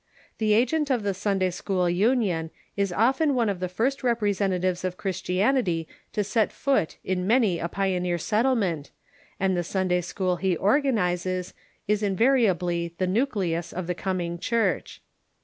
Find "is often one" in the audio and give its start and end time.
2.75-3.49